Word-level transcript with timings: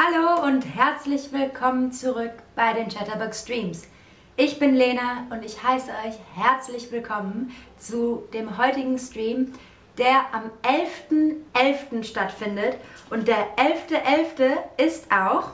Hallo 0.00 0.46
und 0.46 0.62
herzlich 0.62 1.32
willkommen 1.32 1.90
zurück 1.90 2.30
bei 2.54 2.72
den 2.72 2.88
Chatterbug 2.88 3.34
Streams. 3.34 3.88
Ich 4.36 4.60
bin 4.60 4.76
Lena 4.76 5.26
und 5.30 5.44
ich 5.44 5.60
heiße 5.60 5.90
euch 6.06 6.14
herzlich 6.36 6.92
willkommen 6.92 7.50
zu 7.78 8.22
dem 8.32 8.58
heutigen 8.58 8.96
Stream, 8.96 9.54
der 9.96 10.32
am 10.32 10.52
11.11. 10.62 11.34
.11. 11.52 12.04
stattfindet. 12.04 12.76
Und 13.10 13.26
der 13.26 13.56
11.11. 13.56 13.96
.11. 14.36 14.86
ist 14.86 15.10
auch 15.10 15.50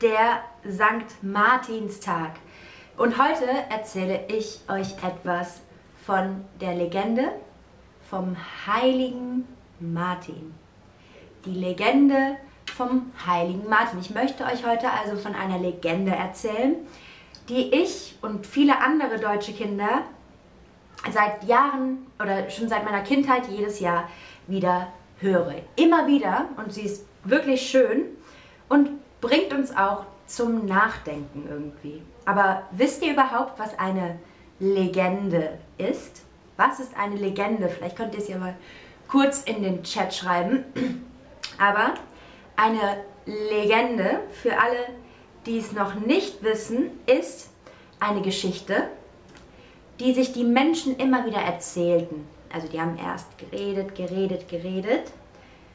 der 0.00 0.42
Sankt 0.64 1.22
Martinstag. 1.22 2.30
Und 2.96 3.22
heute 3.22 3.46
erzähle 3.68 4.24
ich 4.28 4.60
euch 4.70 4.94
etwas 5.04 5.60
von 6.06 6.46
der 6.62 6.74
Legende 6.74 7.32
vom 8.08 8.34
heiligen 8.66 9.46
Martin. 9.80 10.54
Die 11.44 11.52
Legende 11.52 12.38
vom 12.78 13.12
heiligen 13.26 13.68
Martin. 13.68 13.98
Ich 13.98 14.10
möchte 14.10 14.44
euch 14.44 14.64
heute 14.64 14.88
also 14.92 15.16
von 15.16 15.34
einer 15.34 15.58
Legende 15.58 16.12
erzählen, 16.12 16.76
die 17.48 17.74
ich 17.74 18.16
und 18.22 18.46
viele 18.46 18.80
andere 18.80 19.18
deutsche 19.18 19.52
Kinder 19.52 20.02
seit 21.12 21.42
Jahren 21.42 22.06
oder 22.22 22.48
schon 22.48 22.68
seit 22.68 22.84
meiner 22.84 23.02
Kindheit 23.02 23.48
jedes 23.48 23.80
Jahr 23.80 24.08
wieder 24.46 24.86
höre. 25.18 25.56
Immer 25.74 26.06
wieder 26.06 26.46
und 26.56 26.72
sie 26.72 26.82
ist 26.82 27.04
wirklich 27.24 27.68
schön 27.68 28.04
und 28.68 28.90
bringt 29.20 29.52
uns 29.52 29.76
auch 29.76 30.04
zum 30.26 30.64
Nachdenken 30.64 31.48
irgendwie. 31.50 32.00
Aber 32.26 32.62
wisst 32.70 33.02
ihr 33.02 33.12
überhaupt, 33.12 33.58
was 33.58 33.76
eine 33.76 34.20
Legende 34.60 35.58
ist? 35.78 36.22
Was 36.56 36.78
ist 36.78 36.96
eine 36.96 37.16
Legende? 37.16 37.68
Vielleicht 37.68 37.96
könnt 37.96 38.14
ihr 38.14 38.20
es 38.20 38.28
ja 38.28 38.38
mal 38.38 38.54
kurz 39.08 39.42
in 39.42 39.64
den 39.64 39.82
Chat 39.82 40.14
schreiben. 40.14 40.64
Aber 41.58 41.94
eine 42.58 42.98
Legende 43.24 44.20
für 44.32 44.58
alle, 44.58 44.88
die 45.46 45.58
es 45.58 45.72
noch 45.72 45.94
nicht 45.94 46.42
wissen, 46.42 46.90
ist 47.06 47.50
eine 48.00 48.20
Geschichte, 48.20 48.88
die 50.00 50.12
sich 50.12 50.32
die 50.32 50.44
Menschen 50.44 50.96
immer 50.96 51.24
wieder 51.24 51.40
erzählten. 51.40 52.26
Also 52.52 52.68
die 52.68 52.80
haben 52.80 52.98
erst 52.98 53.38
geredet, 53.38 53.94
geredet, 53.94 54.48
geredet 54.48 55.12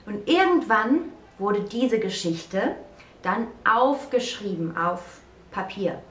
und 0.05 0.27
irgendwann 0.27 1.11
wurde 1.39 1.61
diese 1.61 1.99
Geschichte 1.99 2.75
dann 3.21 3.47
aufgeschrieben 3.63 4.75
auf 4.75 5.21
Papier. 5.51 6.01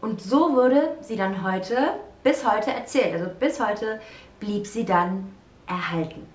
Und 0.00 0.22
so 0.22 0.54
wurde 0.54 0.96
sie 1.00 1.16
dann 1.16 1.42
heute, 1.42 1.94
bis 2.22 2.50
heute 2.50 2.70
erzählt. 2.70 3.14
Also 3.14 3.30
bis 3.38 3.60
heute 3.60 4.00
blieb 4.40 4.66
sie 4.66 4.84
dann 4.84 5.34
erhalten. 5.66 6.26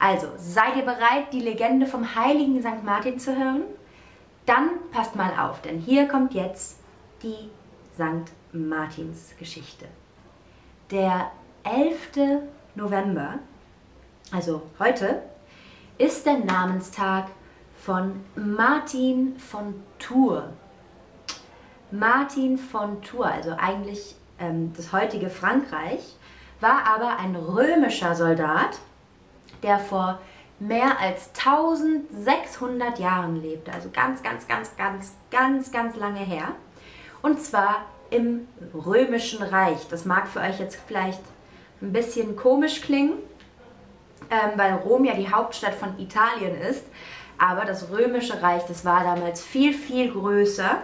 Also, 0.00 0.28
seid 0.38 0.76
ihr 0.76 0.82
bereit, 0.82 1.30
die 1.30 1.40
Legende 1.40 1.86
vom 1.86 2.14
heiligen 2.14 2.60
St. 2.62 2.82
Martin 2.82 3.18
zu 3.18 3.36
hören? 3.36 3.64
Dann 4.46 4.70
passt 4.90 5.14
mal 5.14 5.30
auf, 5.38 5.60
denn 5.60 5.78
hier 5.78 6.08
kommt 6.08 6.32
jetzt 6.32 6.80
die 7.22 7.50
St. 7.94 8.32
Martins 8.52 9.34
Geschichte. 9.38 9.84
Der 10.90 11.30
11. 11.64 12.40
November, 12.74 13.40
also 14.32 14.62
heute, 14.78 15.22
ist 15.98 16.24
der 16.24 16.38
Namenstag 16.38 17.26
von 17.76 18.24
Martin 18.34 19.38
von 19.38 19.74
Tours. 19.98 20.44
Martin 21.90 22.56
von 22.56 23.02
Tours, 23.02 23.32
also 23.32 23.54
eigentlich 23.58 24.14
ähm, 24.38 24.72
das 24.74 24.94
heutige 24.94 25.28
Frankreich, 25.28 26.16
war 26.60 26.86
aber 26.86 27.18
ein 27.18 27.36
römischer 27.36 28.14
Soldat, 28.14 28.78
der 29.62 29.78
vor 29.78 30.20
mehr 30.58 31.00
als 31.00 31.30
1600 31.38 32.98
Jahren 32.98 33.40
lebte, 33.42 33.72
also 33.72 33.88
ganz, 33.92 34.22
ganz, 34.22 34.46
ganz, 34.46 34.76
ganz, 34.76 35.12
ganz, 35.30 35.72
ganz 35.72 35.96
lange 35.96 36.20
her. 36.20 36.48
Und 37.22 37.40
zwar 37.40 37.86
im 38.10 38.46
Römischen 38.74 39.42
Reich. 39.42 39.88
Das 39.88 40.04
mag 40.04 40.28
für 40.28 40.40
euch 40.40 40.58
jetzt 40.58 40.78
vielleicht 40.86 41.22
ein 41.80 41.92
bisschen 41.92 42.36
komisch 42.36 42.82
klingen, 42.82 43.14
ähm, 44.30 44.50
weil 44.56 44.74
Rom 44.74 45.04
ja 45.04 45.14
die 45.14 45.30
Hauptstadt 45.30 45.74
von 45.74 45.98
Italien 45.98 46.60
ist. 46.60 46.84
Aber 47.38 47.64
das 47.64 47.88
Römische 47.90 48.42
Reich, 48.42 48.64
das 48.66 48.84
war 48.84 49.02
damals 49.02 49.42
viel, 49.42 49.72
viel 49.72 50.12
größer 50.12 50.82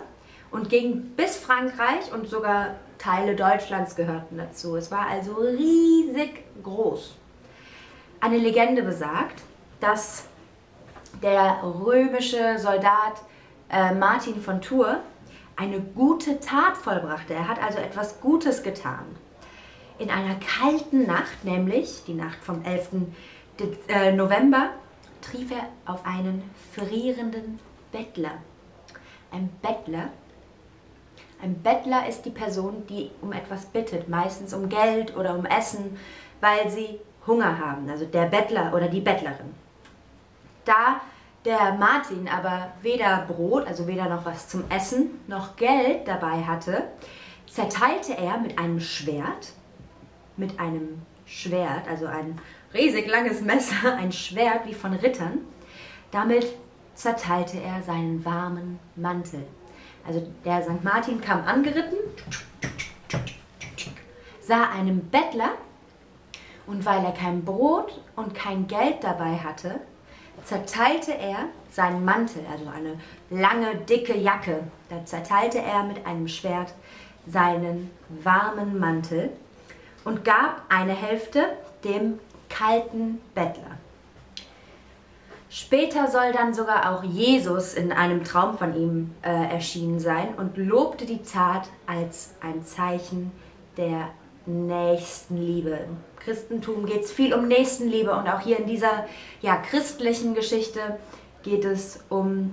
und 0.50 0.70
ging 0.70 1.10
bis 1.16 1.36
Frankreich 1.36 2.12
und 2.14 2.28
sogar 2.28 2.76
Teile 2.98 3.36
Deutschlands 3.36 3.94
gehörten 3.94 4.38
dazu. 4.38 4.74
Es 4.76 4.90
war 4.90 5.06
also 5.06 5.34
riesig 5.34 6.44
groß. 6.62 7.14
Eine 8.20 8.38
Legende 8.38 8.82
besagt, 8.82 9.42
dass 9.80 10.26
der 11.22 11.62
römische 11.62 12.58
Soldat 12.58 13.22
äh, 13.70 13.94
Martin 13.94 14.40
von 14.40 14.60
Tours 14.60 14.98
eine 15.56 15.80
gute 15.80 16.40
Tat 16.40 16.76
vollbrachte. 16.76 17.34
Er 17.34 17.48
hat 17.48 17.62
also 17.62 17.78
etwas 17.78 18.20
Gutes 18.20 18.62
getan. 18.62 19.04
In 19.98 20.10
einer 20.10 20.36
kalten 20.36 21.06
Nacht, 21.06 21.44
nämlich 21.44 22.04
die 22.06 22.14
Nacht 22.14 22.38
vom 22.42 22.62
11. 22.62 22.90
Äh, 23.88 24.12
November, 24.12 24.70
trief 25.22 25.50
er 25.50 25.68
auf 25.90 26.04
einen 26.04 26.42
frierenden 26.74 27.58
Bettler. 27.92 28.32
Ein 29.30 29.48
Bettler 29.62 30.10
ein 31.42 31.62
Bettler 31.62 32.08
ist 32.08 32.22
die 32.22 32.30
Person, 32.30 32.86
die 32.88 33.10
um 33.20 33.32
etwas 33.32 33.66
bittet, 33.66 34.08
meistens 34.08 34.54
um 34.54 34.68
Geld 34.68 35.16
oder 35.16 35.34
um 35.34 35.44
Essen, 35.44 35.98
weil 36.40 36.70
sie 36.70 36.98
Hunger 37.26 37.58
haben, 37.58 37.88
also 37.88 38.04
der 38.04 38.26
Bettler 38.26 38.72
oder 38.74 38.88
die 38.88 39.00
Bettlerin. 39.00 39.54
Da 40.64 41.00
der 41.44 41.74
Martin 41.74 42.28
aber 42.28 42.72
weder 42.82 43.24
Brot, 43.28 43.66
also 43.66 43.86
weder 43.86 44.08
noch 44.08 44.24
was 44.24 44.48
zum 44.48 44.68
Essen, 44.68 45.20
noch 45.28 45.56
Geld 45.56 46.06
dabei 46.08 46.42
hatte, 46.42 46.84
zerteilte 47.48 48.18
er 48.18 48.38
mit 48.38 48.58
einem 48.58 48.80
Schwert, 48.80 49.52
mit 50.36 50.58
einem 50.58 51.02
Schwert, 51.24 51.88
also 51.88 52.06
ein 52.06 52.40
riesig 52.74 53.08
langes 53.08 53.40
Messer, 53.42 53.94
ein 53.98 54.12
Schwert 54.12 54.66
wie 54.66 54.74
von 54.74 54.92
Rittern, 54.92 55.38
damit 56.10 56.46
zerteilte 56.94 57.60
er 57.60 57.82
seinen 57.82 58.24
warmen 58.24 58.78
Mantel. 58.96 59.46
Also 60.06 60.26
der 60.44 60.62
St. 60.62 60.82
Martin 60.82 61.20
kam 61.20 61.44
angeritten, 61.44 61.98
sah 64.40 64.70
einen 64.70 65.08
Bettler 65.10 65.50
und 66.66 66.84
weil 66.84 67.04
er 67.04 67.12
kein 67.12 67.44
Brot 67.44 68.00
und 68.16 68.34
kein 68.34 68.66
Geld 68.66 69.02
dabei 69.02 69.36
hatte, 69.36 69.80
zerteilte 70.44 71.12
er 71.12 71.46
seinen 71.70 72.04
Mantel, 72.04 72.42
also 72.50 72.66
eine 72.68 72.98
lange, 73.30 73.76
dicke 73.76 74.16
Jacke. 74.16 74.64
Da 74.88 75.04
zerteilte 75.04 75.58
er 75.58 75.82
mit 75.82 76.06
einem 76.06 76.28
Schwert 76.28 76.74
seinen 77.26 77.90
warmen 78.08 78.78
Mantel 78.78 79.30
und 80.04 80.24
gab 80.24 80.62
eine 80.68 80.94
Hälfte 80.94 81.44
dem 81.84 82.18
kalten 82.48 83.20
Bettler. 83.34 83.78
Später 85.48 86.08
soll 86.08 86.32
dann 86.32 86.54
sogar 86.54 86.92
auch 86.92 87.02
Jesus 87.02 87.74
in 87.74 87.92
einem 87.92 88.24
Traum 88.24 88.58
von 88.58 88.76
ihm 88.76 89.14
äh, 89.22 89.52
erschienen 89.52 90.00
sein 90.00 90.34
und 90.36 90.56
lobte 90.56 91.06
die 91.06 91.22
Tat 91.22 91.68
als 91.86 92.34
ein 92.40 92.64
Zeichen 92.64 93.32
der 93.76 94.10
Nächstenliebe. 94.46 95.70
Im 95.70 95.96
Christentum 96.18 96.86
geht 96.86 97.04
es 97.04 97.12
viel 97.12 97.34
um 97.34 97.48
Nächstenliebe 97.48 98.12
und 98.12 98.28
auch 98.28 98.40
hier 98.40 98.58
in 98.58 98.66
dieser 98.66 99.06
ja, 99.42 99.56
christlichen 99.56 100.34
Geschichte 100.34 100.98
geht 101.42 101.64
es 101.64 102.00
um 102.08 102.52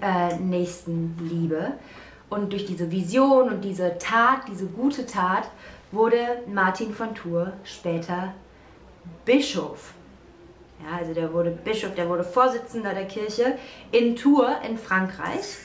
äh, 0.00 0.36
Nächstenliebe. 0.36 1.72
Und 2.30 2.52
durch 2.52 2.66
diese 2.66 2.90
Vision 2.90 3.48
und 3.50 3.62
diese 3.62 3.96
Tat, 3.98 4.42
diese 4.50 4.66
gute 4.66 5.06
Tat, 5.06 5.50
wurde 5.92 6.42
Martin 6.46 6.92
von 6.92 7.14
Tours 7.14 7.50
später 7.64 8.34
Bischof. 9.24 9.94
Ja, 10.80 10.98
also 10.98 11.14
der 11.14 11.32
wurde 11.32 11.50
Bischof, 11.50 11.94
der 11.94 12.08
wurde 12.08 12.24
Vorsitzender 12.24 12.92
der 12.92 13.06
Kirche 13.06 13.56
in 13.90 14.14
Tours 14.14 14.56
in 14.68 14.76
Frankreich 14.76 15.56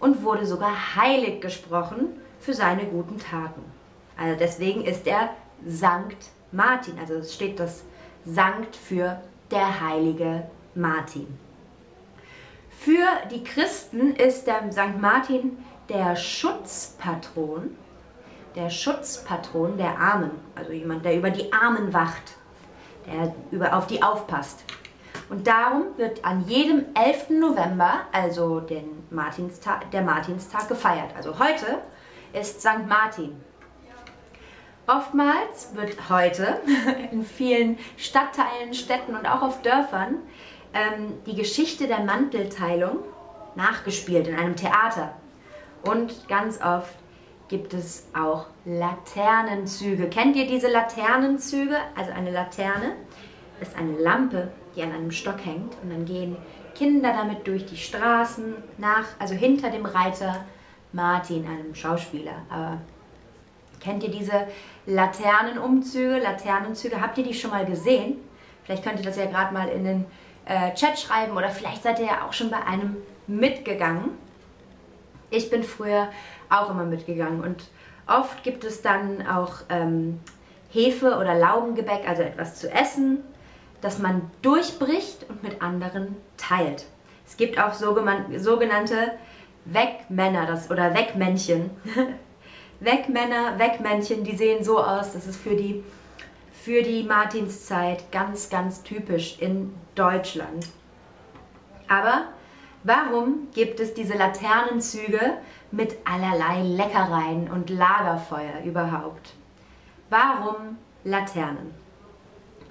und 0.00 0.22
wurde 0.22 0.46
sogar 0.46 0.96
heilig 0.96 1.40
gesprochen 1.40 2.20
für 2.40 2.54
seine 2.54 2.86
guten 2.86 3.18
Taten. 3.18 3.75
Also 4.16 4.38
deswegen 4.38 4.84
ist 4.84 5.06
er 5.06 5.30
Sankt 5.66 6.30
Martin. 6.52 6.98
Also 6.98 7.14
es 7.14 7.34
steht 7.34 7.60
das 7.60 7.84
Sankt 8.24 8.76
für 8.76 9.20
der 9.50 9.80
heilige 9.80 10.46
Martin. 10.74 11.26
Für 12.70 13.06
die 13.30 13.42
Christen 13.42 14.14
ist 14.14 14.46
der 14.46 14.70
Sankt 14.70 15.00
Martin 15.00 15.58
der 15.88 16.16
Schutzpatron, 16.16 17.76
der 18.54 18.70
Schutzpatron 18.70 19.76
der 19.76 19.98
Armen, 19.98 20.30
also 20.54 20.72
jemand, 20.72 21.04
der 21.04 21.16
über 21.16 21.30
die 21.30 21.52
Armen 21.52 21.92
wacht, 21.92 22.34
der 23.06 23.34
über, 23.50 23.76
auf 23.76 23.86
die 23.86 24.02
aufpasst. 24.02 24.64
Und 25.28 25.46
darum 25.46 25.86
wird 25.96 26.24
an 26.24 26.46
jedem 26.46 26.84
11. 26.94 27.30
November, 27.30 28.00
also 28.12 28.60
den 28.60 29.04
Martinstag, 29.10 29.90
der 29.90 30.02
Martinstag, 30.02 30.68
gefeiert. 30.68 31.10
Also 31.16 31.38
heute 31.38 31.78
ist 32.32 32.60
St. 32.60 32.86
Martin. 32.86 33.36
Oftmals 34.86 35.74
wird 35.74 36.08
heute 36.08 36.60
in 37.10 37.24
vielen 37.24 37.76
Stadtteilen, 37.96 38.72
Städten 38.72 39.16
und 39.16 39.26
auch 39.26 39.42
auf 39.42 39.62
Dörfern 39.62 40.18
ähm, 40.72 41.14
die 41.26 41.34
Geschichte 41.34 41.88
der 41.88 42.00
Mantelteilung 42.00 42.98
nachgespielt 43.56 44.28
in 44.28 44.36
einem 44.36 44.54
Theater. 44.54 45.14
Und 45.82 46.28
ganz 46.28 46.60
oft 46.62 46.94
gibt 47.48 47.74
es 47.74 48.06
auch 48.16 48.46
Laternenzüge. 48.64 50.08
Kennt 50.08 50.36
ihr 50.36 50.46
diese 50.46 50.68
Laternenzüge? 50.68 51.76
Also 51.96 52.12
eine 52.12 52.30
Laterne 52.30 52.94
ist 53.60 53.76
eine 53.76 53.98
Lampe, 53.98 54.52
die 54.76 54.82
an 54.82 54.92
einem 54.92 55.10
Stock 55.10 55.44
hängt 55.44 55.74
und 55.82 55.90
dann 55.90 56.04
gehen 56.04 56.36
Kinder 56.74 57.12
damit 57.12 57.46
durch 57.46 57.66
die 57.66 57.76
Straßen 57.76 58.54
nach, 58.78 59.06
also 59.18 59.34
hinter 59.34 59.70
dem 59.70 59.86
Reiter 59.86 60.44
Martin, 60.92 61.46
einem 61.46 61.74
Schauspieler. 61.74 62.42
Aber 62.50 62.78
kennt 63.80 64.02
ihr 64.02 64.10
diese 64.10 64.46
Laternenumzüge, 64.86 66.18
Laternenzüge? 66.18 67.00
Habt 67.00 67.18
ihr 67.18 67.24
die 67.24 67.34
schon 67.34 67.50
mal 67.50 67.64
gesehen? 67.64 68.16
Vielleicht 68.64 68.84
könnt 68.84 68.98
ihr 68.98 69.04
das 69.04 69.16
ja 69.16 69.26
gerade 69.26 69.54
mal 69.54 69.68
in 69.68 69.84
den 69.84 70.04
äh, 70.44 70.74
Chat 70.74 70.98
schreiben 70.98 71.36
oder 71.36 71.50
vielleicht 71.50 71.82
seid 71.82 71.98
ihr 71.98 72.06
ja 72.06 72.26
auch 72.26 72.32
schon 72.32 72.50
bei 72.50 72.62
einem 72.64 72.96
mitgegangen. 73.26 74.10
Ich 75.30 75.50
bin 75.50 75.62
früher 75.62 76.08
auch 76.50 76.70
immer 76.70 76.84
mitgegangen 76.84 77.40
und 77.40 77.64
oft 78.06 78.42
gibt 78.42 78.64
es 78.64 78.82
dann 78.82 79.26
auch 79.26 79.54
ähm, 79.68 80.20
Hefe 80.70 81.16
oder 81.18 81.34
Laugengebäck, 81.34 82.08
also 82.08 82.22
etwas 82.22 82.56
zu 82.56 82.70
essen, 82.70 83.18
das 83.80 83.98
man 83.98 84.30
durchbricht 84.42 85.26
und 85.28 85.42
mit 85.42 85.62
anderen 85.62 86.16
teilt. 86.36 86.86
Es 87.26 87.36
gibt 87.36 87.58
auch 87.58 87.74
sogenannte 87.74 89.12
Wegmänner 89.64 90.46
das, 90.46 90.70
oder 90.70 90.94
Wegmännchen. 90.94 91.70
Wegmänner, 92.80 93.58
Wegmännchen, 93.58 94.24
die 94.24 94.36
sehen 94.36 94.62
so 94.62 94.78
aus, 94.78 95.12
das 95.12 95.26
ist 95.26 95.40
für 95.40 95.56
die, 95.56 95.82
für 96.52 96.82
die 96.82 97.02
Martinszeit 97.04 98.10
ganz, 98.12 98.50
ganz 98.50 98.82
typisch 98.82 99.38
in 99.40 99.74
Deutschland. 99.94 100.68
Aber 101.88 102.24
warum 102.82 103.48
gibt 103.54 103.80
es 103.80 103.94
diese 103.94 104.14
Laternenzüge 104.14 105.38
mit 105.70 105.96
allerlei 106.04 106.62
Leckereien 106.62 107.50
und 107.50 107.70
Lagerfeuer 107.70 108.62
überhaupt? 108.64 109.32
Warum 110.10 110.76
Laternen? 111.04 111.74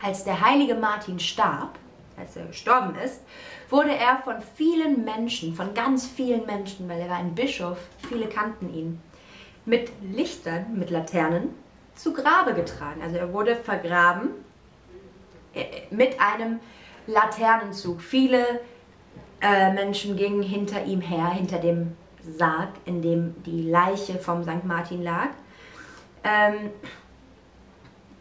Als 0.02 0.24
der 0.24 0.40
heilige 0.40 0.76
Martin 0.76 1.20
starb, 1.20 1.80
als 2.18 2.36
er 2.36 2.46
gestorben 2.46 2.96
ist, 3.04 3.22
wurde 3.70 3.96
er 3.96 4.20
von 4.24 4.36
vielen 4.56 5.04
Menschen, 5.04 5.56
von 5.56 5.74
ganz 5.74 6.06
vielen 6.06 6.46
Menschen, 6.46 6.88
weil 6.88 7.02
er 7.02 7.10
war 7.10 7.18
ein 7.18 7.34
Bischof, 7.34 7.78
viele 8.08 8.28
kannten 8.28 8.72
ihn, 8.74 9.02
mit 9.66 9.92
Lichtern, 10.02 10.78
mit 10.78 10.90
Laternen 10.90 11.50
zu 11.96 12.14
Grabe 12.14 12.54
getragen. 12.54 13.02
Also 13.02 13.18
er 13.18 13.34
wurde 13.34 13.56
vergraben 13.56 14.30
äh, 15.54 15.64
mit 15.90 16.20
einem 16.20 16.60
Laternenzug. 17.08 18.02
Viele 18.02 18.60
äh, 19.42 19.74
Menschen 19.74 20.16
gingen 20.16 20.44
hinter 20.44 20.84
ihm 20.86 21.02
her, 21.02 21.30
hinter 21.30 21.60
dem 21.60 21.96
Sarg, 22.22 22.70
in 22.86 23.02
dem 23.02 23.44
die 23.44 23.70
Leiche 23.70 24.18
vom 24.18 24.44
St. 24.44 24.64
Martin 24.64 25.04
lag. 25.04 25.30
Ähm, 26.24 26.72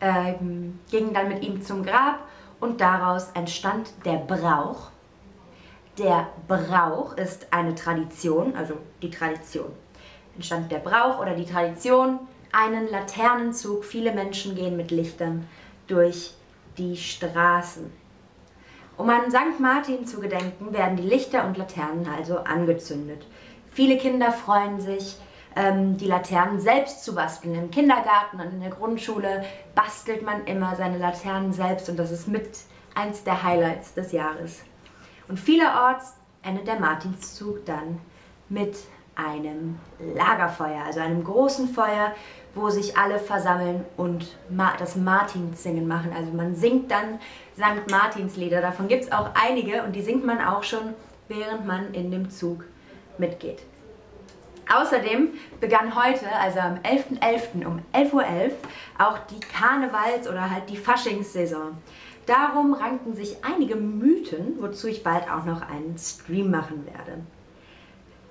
ähm, 0.00 0.78
gingen 0.90 1.14
dann 1.14 1.28
mit 1.28 1.42
ihm 1.42 1.62
zum 1.62 1.82
Grab 1.82 2.20
und 2.60 2.80
daraus 2.80 3.30
entstand 3.32 3.92
der 4.04 4.18
Brauch. 4.18 4.90
Der 5.98 6.28
Brauch 6.48 7.16
ist 7.16 7.52
eine 7.52 7.74
Tradition, 7.74 8.54
also 8.56 8.76
die 9.00 9.10
Tradition. 9.10 9.72
Entstand 10.34 10.70
der 10.72 10.78
Brauch 10.78 11.20
oder 11.20 11.34
die 11.34 11.46
Tradition, 11.46 12.18
einen 12.52 12.90
Laternenzug. 12.90 13.84
Viele 13.84 14.12
Menschen 14.12 14.54
gehen 14.54 14.76
mit 14.76 14.90
Lichtern 14.90 15.46
durch 15.86 16.34
die 16.78 16.96
Straßen. 16.96 17.92
Um 18.96 19.10
an 19.10 19.30
St. 19.30 19.58
Martin 19.58 20.06
zu 20.06 20.20
gedenken, 20.20 20.72
werden 20.72 20.96
die 20.96 21.02
Lichter 21.02 21.46
und 21.46 21.56
Laternen 21.56 22.06
also 22.06 22.38
angezündet. 22.38 23.26
Viele 23.70 23.98
Kinder 23.98 24.30
freuen 24.30 24.80
sich, 24.80 25.16
ähm, 25.56 25.96
die 25.96 26.06
Laternen 26.06 26.60
selbst 26.60 27.04
zu 27.04 27.14
basteln. 27.14 27.54
Im 27.54 27.70
Kindergarten 27.70 28.40
und 28.40 28.52
in 28.52 28.60
der 28.60 28.70
Grundschule 28.70 29.44
bastelt 29.74 30.22
man 30.22 30.46
immer 30.46 30.76
seine 30.76 30.98
Laternen 30.98 31.52
selbst 31.52 31.88
und 31.88 31.96
das 31.96 32.10
ist 32.10 32.28
mit 32.28 32.50
eins 32.94 33.24
der 33.24 33.42
Highlights 33.42 33.94
des 33.94 34.12
Jahres. 34.12 34.62
Und 35.28 35.40
vielerorts 35.40 36.14
endet 36.42 36.66
der 36.66 36.78
Martinszug 36.78 37.64
dann 37.66 38.00
mit 38.48 38.76
einem 39.16 39.78
Lagerfeuer, 40.14 40.82
also 40.84 41.00
einem 41.00 41.24
großen 41.24 41.68
Feuer, 41.68 42.12
wo 42.54 42.70
sich 42.70 42.96
alle 42.96 43.18
versammeln 43.18 43.84
und 43.96 44.36
das 44.78 44.96
Martinssingen 44.96 45.88
machen. 45.88 46.12
Also 46.16 46.32
man 46.32 46.54
singt 46.54 46.90
dann 46.90 47.18
St. 47.56 47.90
Martinslieder, 47.90 48.60
davon 48.60 48.88
gibt 48.88 49.04
es 49.04 49.12
auch 49.12 49.30
einige 49.34 49.82
und 49.82 49.94
die 49.94 50.02
singt 50.02 50.24
man 50.24 50.40
auch 50.40 50.62
schon, 50.62 50.94
während 51.28 51.66
man 51.66 51.92
in 51.94 52.10
dem 52.10 52.30
Zug 52.30 52.64
mitgeht. 53.18 53.62
Außerdem 54.72 55.28
begann 55.60 55.94
heute, 55.94 56.26
also 56.40 56.58
am 56.60 56.76
11.11. 56.76 57.20
.11. 57.20 57.66
um 57.66 57.80
11.11 57.92 58.12
Uhr, 58.12 58.22
.11, 58.22 58.52
auch 58.98 59.18
die 59.30 59.40
Karnevals- 59.40 60.28
oder 60.28 60.50
halt 60.50 60.70
die 60.70 60.76
Faschingssaison. 60.76 61.76
Darum 62.26 62.72
ranken 62.72 63.14
sich 63.14 63.44
einige 63.44 63.76
Mythen, 63.76 64.56
wozu 64.60 64.88
ich 64.88 65.02
bald 65.02 65.30
auch 65.30 65.44
noch 65.44 65.60
einen 65.60 65.96
Stream 65.98 66.50
machen 66.50 66.86
werde. 66.86 67.20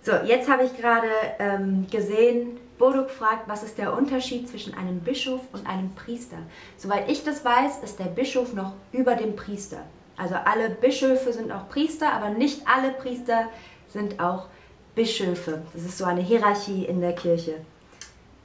So, 0.03 0.11
jetzt 0.25 0.49
habe 0.49 0.65
ich 0.65 0.75
gerade 0.75 1.07
ähm, 1.39 1.87
gesehen, 1.89 2.59
Boduk 2.77 3.09
fragt, 3.09 3.47
was 3.47 3.63
ist 3.63 3.77
der 3.77 3.95
Unterschied 3.97 4.49
zwischen 4.49 4.73
einem 4.73 4.99
Bischof 4.99 5.39
und 5.53 5.65
einem 5.65 5.95
Priester? 5.95 6.39
Soweit 6.75 7.09
ich 7.09 7.23
das 7.23 7.45
weiß, 7.45 7.81
ist 7.83 7.99
der 7.99 8.05
Bischof 8.05 8.53
noch 8.53 8.73
über 8.91 9.15
dem 9.15 9.37
Priester. 9.37 9.77
Also 10.17 10.35
alle 10.35 10.69
Bischöfe 10.69 11.31
sind 11.31 11.53
auch 11.53 11.69
Priester, 11.69 12.11
aber 12.11 12.29
nicht 12.31 12.67
alle 12.67 12.91
Priester 12.91 13.47
sind 13.87 14.19
auch 14.19 14.47
Bischöfe. 14.93 15.61
Das 15.73 15.83
ist 15.83 15.97
so 15.97 16.03
eine 16.03 16.21
Hierarchie 16.21 16.83
in 16.83 16.99
der 16.99 17.13
Kirche. 17.13 17.55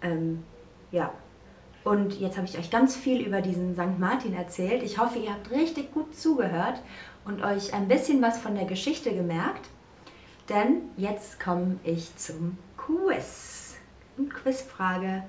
Ähm, 0.00 0.44
ja. 0.92 1.12
Und 1.82 2.20
jetzt 2.20 2.36
habe 2.36 2.46
ich 2.46 2.56
euch 2.56 2.70
ganz 2.70 2.94
viel 2.94 3.26
über 3.26 3.40
diesen 3.40 3.74
St. 3.74 3.98
Martin 3.98 4.34
erzählt. 4.34 4.84
Ich 4.84 4.98
hoffe, 4.98 5.18
ihr 5.18 5.30
habt 5.30 5.50
richtig 5.50 5.92
gut 5.92 6.14
zugehört 6.14 6.80
und 7.24 7.42
euch 7.42 7.74
ein 7.74 7.88
bisschen 7.88 8.22
was 8.22 8.38
von 8.38 8.54
der 8.54 8.66
Geschichte 8.66 9.12
gemerkt. 9.12 9.68
Denn 10.48 10.90
jetzt 10.96 11.40
komme 11.40 11.78
ich 11.84 12.16
zum 12.16 12.56
Quiz. 12.76 13.76
Und 14.16 14.32
Quizfrage 14.32 15.22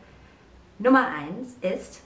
Nummer 0.80 1.08
1 1.08 1.58
ist, 1.62 2.02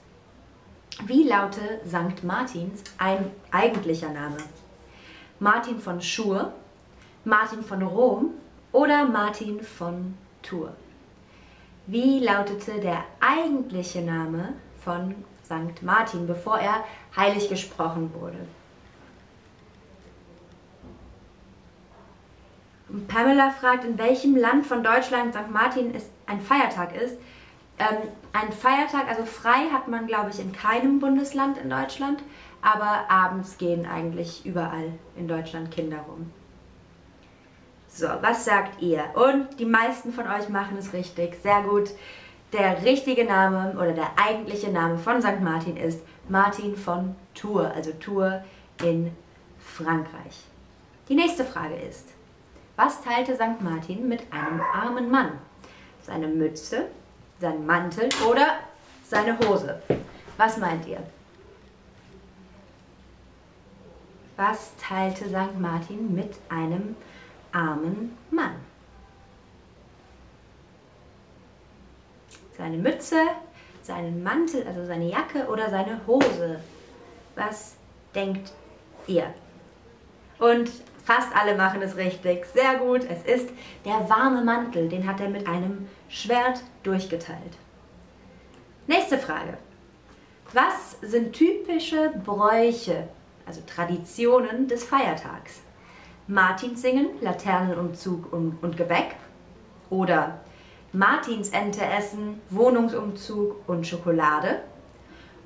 wie 1.06 1.24
lautet 1.24 1.86
St. 1.86 2.24
Martins 2.24 2.82
ein 2.98 3.30
eigentlicher 3.50 4.10
Name? 4.10 4.36
Martin 5.38 5.78
von 5.78 6.00
Schur, 6.00 6.52
Martin 7.24 7.62
von 7.62 7.82
Rom 7.82 8.30
oder 8.72 9.06
Martin 9.06 9.62
von 9.62 10.16
Tours. 10.42 10.72
Wie 11.86 12.20
lautete 12.20 12.80
der 12.80 13.04
eigentliche 13.20 14.00
Name 14.02 14.54
von 14.84 15.14
St. 15.44 15.82
Martin, 15.82 16.26
bevor 16.26 16.58
er 16.58 16.84
heilig 17.16 17.48
gesprochen 17.48 18.12
wurde? 18.14 18.38
Pamela 23.08 23.50
fragt, 23.50 23.84
in 23.84 23.98
welchem 23.98 24.36
Land 24.36 24.66
von 24.66 24.82
Deutschland 24.82 25.34
St. 25.34 25.50
Martin 25.50 25.94
ist, 25.94 26.10
ein 26.26 26.40
Feiertag 26.40 26.94
ist. 26.94 27.16
Ähm, 27.78 28.08
ein 28.32 28.52
Feiertag, 28.52 29.08
also 29.08 29.24
frei 29.24 29.68
hat 29.72 29.88
man, 29.88 30.06
glaube 30.06 30.30
ich, 30.30 30.38
in 30.38 30.52
keinem 30.52 31.00
Bundesland 31.00 31.58
in 31.58 31.70
Deutschland, 31.70 32.22
aber 32.62 33.10
abends 33.10 33.58
gehen 33.58 33.84
eigentlich 33.86 34.46
überall 34.46 34.92
in 35.16 35.26
Deutschland 35.26 35.70
Kinder 35.70 35.98
rum. 36.08 36.30
So, 37.88 38.06
was 38.22 38.44
sagt 38.44 38.80
ihr? 38.82 39.04
Und 39.14 39.58
die 39.60 39.66
meisten 39.66 40.12
von 40.12 40.26
euch 40.26 40.48
machen 40.48 40.76
es 40.78 40.92
richtig. 40.92 41.36
Sehr 41.42 41.62
gut. 41.62 41.90
Der 42.52 42.82
richtige 42.84 43.24
Name 43.24 43.72
oder 43.72 43.92
der 43.92 44.10
eigentliche 44.16 44.70
Name 44.70 44.98
von 44.98 45.20
St. 45.20 45.40
Martin 45.40 45.76
ist 45.76 46.00
Martin 46.28 46.76
von 46.76 47.14
Tours, 47.34 47.72
also 47.74 47.92
Tours 47.92 48.42
in 48.82 49.12
Frankreich. 49.58 50.44
Die 51.08 51.14
nächste 51.14 51.44
Frage 51.44 51.74
ist, 51.74 52.14
was 52.76 53.02
teilte 53.02 53.34
St. 53.34 53.60
Martin 53.60 54.08
mit 54.08 54.32
einem 54.32 54.60
armen 54.60 55.10
Mann? 55.10 55.38
Seine 56.02 56.26
Mütze, 56.26 56.88
sein 57.40 57.64
Mantel 57.64 58.08
oder 58.28 58.58
seine 59.06 59.38
Hose? 59.38 59.82
Was 60.36 60.56
meint 60.58 60.86
ihr? 60.86 61.02
Was 64.36 64.72
teilte 64.76 65.28
St. 65.28 65.58
Martin 65.58 66.14
mit 66.14 66.34
einem 66.48 66.96
armen 67.54 68.16
Mann. 68.30 68.56
Seine 72.56 72.76
Mütze, 72.76 73.22
seinen 73.82 74.22
Mantel, 74.22 74.66
also 74.66 74.84
seine 74.84 75.08
Jacke 75.08 75.46
oder 75.46 75.70
seine 75.70 76.00
Hose. 76.06 76.60
Was 77.36 77.76
denkt 78.14 78.52
ihr? 79.06 79.32
Und 80.38 80.70
fast 81.04 81.34
alle 81.34 81.56
machen 81.56 81.82
es 81.82 81.96
richtig. 81.96 82.46
Sehr 82.46 82.76
gut. 82.76 83.02
Es 83.08 83.22
ist 83.24 83.50
der 83.84 84.08
warme 84.08 84.42
Mantel. 84.42 84.88
Den 84.88 85.06
hat 85.06 85.20
er 85.20 85.28
mit 85.28 85.46
einem 85.46 85.88
Schwert 86.08 86.60
durchgeteilt. 86.82 87.58
Nächste 88.86 89.18
Frage. 89.18 89.56
Was 90.52 90.98
sind 91.00 91.32
typische 91.32 92.12
Bräuche 92.24 93.08
also 93.46 93.60
Traditionen 93.66 94.68
des 94.68 94.84
Feiertags. 94.84 95.60
Martinssingen, 96.26 97.08
Laternenumzug 97.20 98.32
und, 98.32 98.76
Gebäck 98.76 99.16
oder 99.90 100.40
Martinsente 100.92 101.84
essen, 101.84 102.40
Wohnungsumzug 102.50 103.68
und 103.68 103.86
Schokolade 103.86 104.62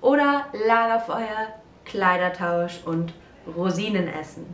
oder 0.00 0.46
Lagerfeuer, 0.66 1.54
Kleidertausch 1.84 2.80
und 2.84 3.12
Rosinen 3.56 4.06
essen. 4.06 4.46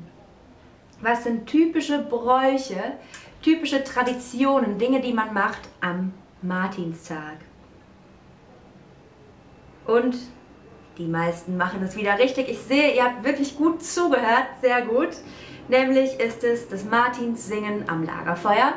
Was 1.04 1.25
sind 1.25 1.46
typische 1.46 1.99
Bräuche, 1.99 2.94
typische 3.42 3.84
Traditionen, 3.84 4.78
Dinge, 4.78 5.02
die 5.02 5.12
man 5.12 5.34
macht 5.34 5.61
am 5.82 6.14
Martinstag? 6.40 7.37
Und 9.87 10.16
die 10.96 11.06
meisten 11.06 11.58
machen 11.58 11.82
es 11.82 11.94
wieder 11.94 12.18
richtig. 12.18 12.49
Ich 12.49 12.58
sehe, 12.61 12.94
ihr 12.94 13.04
habt 13.04 13.23
wirklich 13.23 13.54
gut 13.54 13.82
zugehört, 13.82 14.46
sehr 14.62 14.80
gut. 14.80 15.11
Nämlich 15.68 16.18
ist 16.18 16.42
es 16.42 16.70
das 16.70 16.87
Martinssingen 16.87 17.87
am 17.87 18.04
Lagerfeuer, 18.04 18.73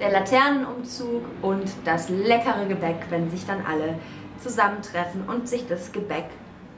der 0.00 0.12
Laternenumzug 0.12 1.26
und 1.42 1.70
das 1.84 2.08
leckere 2.08 2.64
Gebäck, 2.68 3.04
wenn 3.10 3.30
sich 3.30 3.44
dann 3.44 3.66
alle 3.66 3.98
zusammentreffen 4.42 5.28
und 5.28 5.46
sich 5.46 5.66
das 5.66 5.92
Gebäck 5.92 6.30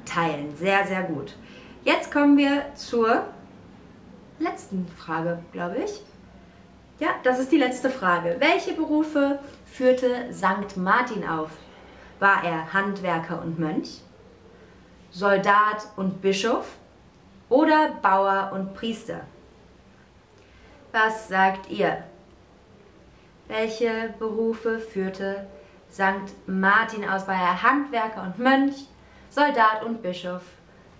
teilen. 0.07 0.57
Sehr, 0.57 0.85
sehr 0.89 1.05
gut. 1.05 1.37
Jetzt 1.85 2.11
kommen 2.11 2.37
wir 2.37 2.65
zur 2.75 3.27
letzten 4.43 4.87
Frage, 4.89 5.39
glaube 5.53 5.79
ich. 5.79 6.03
Ja, 6.99 7.09
das 7.25 7.39
ist 7.39 7.51
die 7.51 7.59
letzte 7.59 7.91
Frage. 7.91 8.37
Welche 8.39 8.75
Berufe 8.75 9.39
führte 9.67 10.33
Sankt 10.33 10.77
Martin 10.77 11.27
auf? 11.27 11.51
War 12.21 12.45
er 12.45 12.73
Handwerker 12.73 13.43
und 13.43 13.59
Mönch, 13.59 14.01
Soldat 15.11 15.89
und 15.97 16.23
Bischof 16.23 16.77
oder 17.49 17.91
Bauer 18.03 18.53
und 18.55 18.75
Priester? 18.75 19.23
Was 20.93 21.27
sagt 21.27 21.71
ihr? 21.71 22.05
Welche 23.49 24.15
Berufe 24.19 24.79
führte 24.79 25.47
Sankt 25.89 26.33
Martin 26.47 27.09
aus? 27.09 27.27
War 27.27 27.35
er 27.35 27.63
Handwerker 27.63 28.23
und 28.23 28.39
Mönch, 28.39 28.87
Soldat 29.31 29.83
und 29.85 30.03
Bischof 30.03 30.43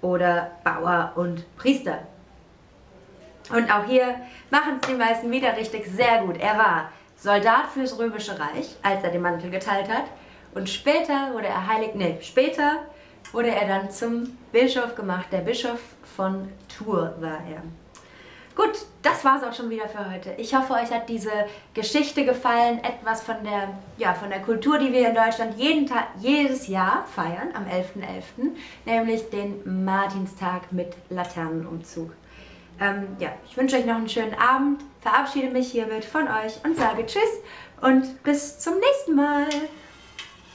oder 0.01 0.51
Bauer 0.65 1.13
und 1.15 1.45
Priester? 1.57 2.01
Und 3.51 3.71
auch 3.71 3.85
hier 3.87 4.17
machen 4.51 4.79
es 4.81 4.89
die 4.89 4.95
meisten 4.95 5.31
wieder 5.31 5.57
richtig 5.57 5.87
sehr 5.87 6.23
gut. 6.23 6.39
Er 6.39 6.57
war 6.57 6.93
Soldat 7.17 7.67
fürs 7.73 7.99
Römische 7.99 8.39
Reich, 8.39 8.77
als 8.83 9.03
er 9.03 9.11
den 9.11 9.23
Mantel 9.23 9.51
geteilt 9.51 9.89
hat. 9.89 10.05
Und 10.55 10.69
später 10.69 11.33
wurde 11.33 11.49
er 11.49 11.67
heilig, 11.67 11.91
nee, 11.95 12.19
später 12.21 12.83
wurde 13.33 13.51
er 13.51 13.67
dann 13.67 13.91
zum 13.91 14.37
Bischof 14.53 14.95
gemacht. 14.95 15.27
Der 15.33 15.39
Bischof 15.39 15.81
von 16.17 16.53
Tours 16.69 17.13
war 17.21 17.41
er. 17.51 17.63
Gut, 18.55 18.85
das 19.01 19.25
war 19.25 19.39
es 19.39 19.45
auch 19.45 19.55
schon 19.55 19.71
wieder 19.71 19.89
für 19.89 20.11
heute. 20.11 20.33
Ich 20.37 20.55
hoffe, 20.55 20.75
euch 20.75 20.91
hat 20.91 21.09
diese 21.09 21.31
Geschichte 21.73 22.27
gefallen, 22.27 22.85
etwas 22.85 23.23
von 23.23 23.37
der, 23.45 23.71
ja, 23.97 24.13
von 24.13 24.29
der 24.29 24.41
Kultur, 24.41 24.79
die 24.79 24.93
wir 24.93 25.09
in 25.09 25.15
Deutschland 25.15 25.57
jeden 25.57 25.87
Tag, 25.87 26.09
jedes 26.19 26.69
Jahr 26.69 27.07
feiern, 27.07 27.49
am 27.55 27.65
11.11., 27.65 28.03
.11., 28.03 28.51
nämlich 28.85 29.31
den 29.31 29.85
Martinstag 29.85 30.71
mit 30.71 30.95
Laternenumzug. 31.09 32.13
Ähm, 32.83 33.17
ja, 33.21 33.33
ich 33.47 33.57
wünsche 33.57 33.77
euch 33.77 33.87
noch 33.87 33.95
einen 33.95 34.09
schönen 34.09 34.35
Abend, 34.35 34.83
verabschiede 35.01 35.51
mich 35.51 35.71
hiermit 35.71 36.05
von 36.05 36.27
euch 36.27 36.59
und 36.65 36.77
sage 36.77 37.07
Tschüss 37.07 37.41
und 37.81 38.21
bis 38.25 38.59
zum 38.59 38.75
nächsten 38.81 39.15
Mal. 39.15 39.47